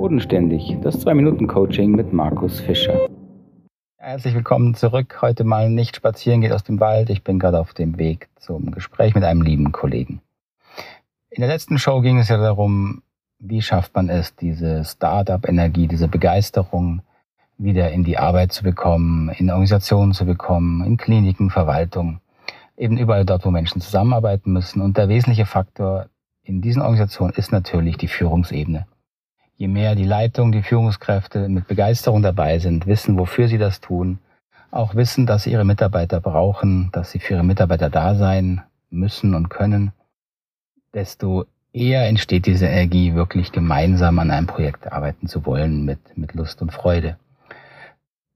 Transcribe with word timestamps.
Bodenständig, 0.00 0.78
das 0.80 1.04
2-Minuten-Coaching 1.04 1.90
mit 1.90 2.10
Markus 2.14 2.58
Fischer. 2.58 3.06
Herzlich 3.98 4.34
willkommen 4.34 4.74
zurück. 4.74 5.18
Heute 5.20 5.44
mal 5.44 5.68
nicht 5.68 5.94
spazieren 5.94 6.40
geht 6.40 6.52
aus 6.52 6.64
dem 6.64 6.80
Wald. 6.80 7.10
Ich 7.10 7.22
bin 7.22 7.38
gerade 7.38 7.60
auf 7.60 7.74
dem 7.74 7.98
Weg 7.98 8.30
zum 8.36 8.70
Gespräch 8.70 9.14
mit 9.14 9.24
einem 9.24 9.42
lieben 9.42 9.72
Kollegen. 9.72 10.22
In 11.28 11.42
der 11.42 11.50
letzten 11.50 11.78
Show 11.78 12.00
ging 12.00 12.16
es 12.16 12.30
ja 12.30 12.38
darum, 12.38 13.02
wie 13.40 13.60
schafft 13.60 13.94
man 13.94 14.08
es, 14.08 14.34
diese 14.34 14.86
Start-up-Energie, 14.86 15.86
diese 15.86 16.08
Begeisterung 16.08 17.02
wieder 17.58 17.90
in 17.90 18.02
die 18.02 18.16
Arbeit 18.16 18.52
zu 18.52 18.62
bekommen, 18.62 19.28
in 19.28 19.50
Organisationen 19.50 20.14
zu 20.14 20.24
bekommen, 20.24 20.82
in 20.82 20.96
Kliniken, 20.96 21.50
Verwaltung, 21.50 22.20
eben 22.78 22.96
überall 22.96 23.26
dort, 23.26 23.44
wo 23.44 23.50
Menschen 23.50 23.82
zusammenarbeiten 23.82 24.50
müssen. 24.50 24.80
Und 24.80 24.96
der 24.96 25.10
wesentliche 25.10 25.44
Faktor 25.44 26.06
in 26.42 26.62
diesen 26.62 26.80
Organisationen 26.80 27.34
ist 27.34 27.52
natürlich 27.52 27.98
die 27.98 28.08
Führungsebene 28.08 28.86
je 29.60 29.68
mehr 29.68 29.94
die 29.94 30.06
Leitung, 30.06 30.52
die 30.52 30.62
Führungskräfte 30.62 31.50
mit 31.50 31.68
Begeisterung 31.68 32.22
dabei 32.22 32.58
sind, 32.58 32.86
wissen, 32.86 33.18
wofür 33.18 33.46
sie 33.46 33.58
das 33.58 33.82
tun, 33.82 34.18
auch 34.70 34.94
wissen, 34.94 35.26
dass 35.26 35.42
sie 35.42 35.52
ihre 35.52 35.66
Mitarbeiter 35.66 36.18
brauchen, 36.18 36.88
dass 36.92 37.10
sie 37.10 37.18
für 37.18 37.34
ihre 37.34 37.44
Mitarbeiter 37.44 37.90
da 37.90 38.14
sein 38.14 38.62
müssen 38.88 39.34
und 39.34 39.50
können, 39.50 39.92
desto 40.94 41.44
eher 41.74 42.08
entsteht 42.08 42.46
diese 42.46 42.68
Energie, 42.68 43.14
wirklich 43.14 43.52
gemeinsam 43.52 44.18
an 44.18 44.30
einem 44.30 44.46
Projekt 44.46 44.90
arbeiten 44.90 45.26
zu 45.26 45.44
wollen 45.44 45.84
mit, 45.84 46.16
mit 46.16 46.32
Lust 46.32 46.62
und 46.62 46.72
Freude. 46.72 47.18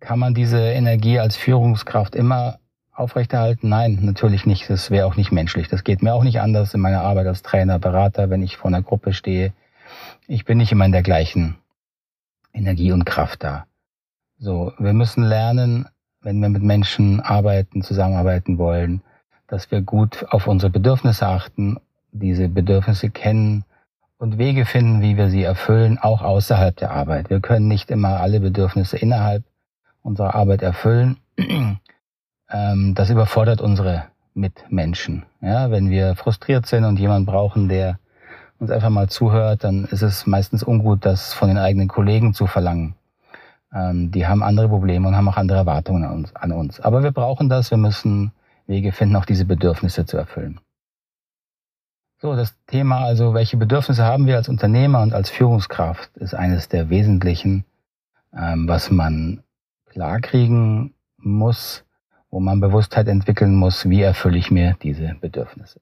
Kann 0.00 0.18
man 0.18 0.34
diese 0.34 0.60
Energie 0.60 1.18
als 1.18 1.34
Führungskraft 1.34 2.14
immer 2.14 2.58
aufrechterhalten? 2.92 3.70
Nein, 3.70 4.00
natürlich 4.02 4.44
nicht. 4.44 4.68
Das 4.68 4.90
wäre 4.90 5.06
auch 5.06 5.16
nicht 5.16 5.32
menschlich. 5.32 5.68
Das 5.68 5.82
geht 5.82 6.02
mir 6.02 6.12
auch 6.12 6.24
nicht 6.24 6.42
anders 6.42 6.74
in 6.74 6.80
meiner 6.82 7.00
Arbeit 7.00 7.26
als 7.26 7.42
Trainer, 7.42 7.78
Berater, 7.78 8.28
wenn 8.28 8.42
ich 8.42 8.58
vor 8.58 8.68
einer 8.68 8.82
Gruppe 8.82 9.14
stehe 9.14 9.54
ich 10.26 10.44
bin 10.44 10.58
nicht 10.58 10.72
immer 10.72 10.84
in 10.84 10.92
der 10.92 11.02
gleichen 11.02 11.56
Energie 12.52 12.92
und 12.92 13.04
Kraft 13.04 13.44
da. 13.44 13.66
So, 14.38 14.72
wir 14.78 14.92
müssen 14.92 15.24
lernen, 15.24 15.86
wenn 16.20 16.40
wir 16.40 16.48
mit 16.48 16.62
Menschen 16.62 17.20
arbeiten, 17.20 17.82
zusammenarbeiten 17.82 18.58
wollen, 18.58 19.02
dass 19.46 19.70
wir 19.70 19.80
gut 19.80 20.26
auf 20.30 20.46
unsere 20.46 20.70
Bedürfnisse 20.70 21.26
achten, 21.26 21.78
diese 22.12 22.48
Bedürfnisse 22.48 23.10
kennen 23.10 23.64
und 24.18 24.38
Wege 24.38 24.64
finden, 24.64 25.02
wie 25.02 25.16
wir 25.16 25.30
sie 25.30 25.42
erfüllen, 25.42 25.98
auch 25.98 26.22
außerhalb 26.22 26.76
der 26.76 26.90
Arbeit. 26.90 27.30
Wir 27.30 27.40
können 27.40 27.68
nicht 27.68 27.90
immer 27.90 28.20
alle 28.20 28.40
Bedürfnisse 28.40 28.96
innerhalb 28.96 29.44
unserer 30.02 30.34
Arbeit 30.34 30.62
erfüllen. 30.62 31.18
Ähm, 32.48 32.94
das 32.94 33.10
überfordert 33.10 33.60
unsere 33.60 34.04
Mitmenschen. 34.34 35.24
Ja, 35.40 35.72
wenn 35.72 35.90
wir 35.90 36.14
frustriert 36.14 36.66
sind 36.66 36.84
und 36.84 37.00
jemanden 37.00 37.26
brauchen, 37.26 37.68
der 37.68 37.98
uns 38.58 38.70
einfach 38.70 38.90
mal 38.90 39.08
zuhört, 39.08 39.64
dann 39.64 39.84
ist 39.84 40.02
es 40.02 40.26
meistens 40.26 40.62
ungut, 40.62 41.04
das 41.04 41.34
von 41.34 41.48
den 41.48 41.58
eigenen 41.58 41.88
Kollegen 41.88 42.34
zu 42.34 42.46
verlangen. 42.46 42.94
Ähm, 43.72 44.10
die 44.10 44.26
haben 44.26 44.42
andere 44.42 44.68
Probleme 44.68 45.08
und 45.08 45.16
haben 45.16 45.28
auch 45.28 45.36
andere 45.36 45.58
Erwartungen 45.58 46.04
an 46.04 46.12
uns, 46.12 46.36
an 46.36 46.52
uns. 46.52 46.80
Aber 46.80 47.02
wir 47.02 47.12
brauchen 47.12 47.48
das, 47.48 47.70
wir 47.70 47.78
müssen 47.78 48.32
Wege 48.66 48.92
finden, 48.92 49.16
auch 49.16 49.24
diese 49.24 49.44
Bedürfnisse 49.44 50.06
zu 50.06 50.16
erfüllen. 50.16 50.60
So, 52.18 52.34
das 52.34 52.54
Thema 52.66 53.00
also, 53.00 53.34
welche 53.34 53.58
Bedürfnisse 53.58 54.04
haben 54.04 54.26
wir 54.26 54.36
als 54.36 54.48
Unternehmer 54.48 55.02
und 55.02 55.12
als 55.12 55.28
Führungskraft, 55.28 56.16
ist 56.16 56.34
eines 56.34 56.68
der 56.68 56.88
wesentlichen, 56.88 57.64
ähm, 58.34 58.66
was 58.66 58.90
man 58.90 59.42
klarkriegen 59.86 60.94
muss, 61.18 61.84
wo 62.30 62.40
man 62.40 62.60
Bewusstheit 62.60 63.08
entwickeln 63.08 63.54
muss, 63.54 63.88
wie 63.88 64.02
erfülle 64.02 64.38
ich 64.38 64.50
mir 64.50 64.76
diese 64.82 65.14
Bedürfnisse. 65.20 65.80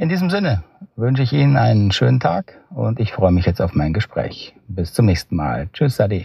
In 0.00 0.08
diesem 0.08 0.30
Sinne 0.30 0.62
wünsche 0.96 1.22
ich 1.22 1.34
Ihnen 1.34 1.58
einen 1.58 1.92
schönen 1.92 2.20
Tag 2.20 2.54
und 2.70 2.98
ich 2.98 3.12
freue 3.12 3.32
mich 3.32 3.44
jetzt 3.44 3.60
auf 3.60 3.74
mein 3.74 3.92
Gespräch. 3.92 4.56
Bis 4.66 4.94
zum 4.94 5.04
nächsten 5.04 5.36
Mal. 5.36 5.68
Tschüss, 5.74 6.00
Ade. 6.00 6.24